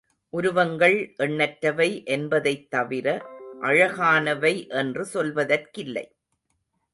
உருவங்கள் 0.29 1.13
எண்ணற்றவை 1.17 2.05
என்பதைத் 2.05 2.69
தவிர 2.69 3.25
அழகானவை 3.61 4.67
என்று 4.69 5.07
சொல்வதற்கில்லை. 5.13 6.05